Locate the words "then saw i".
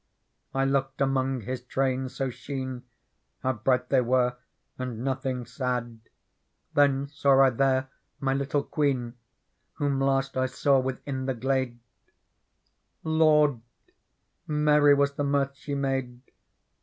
6.73-7.51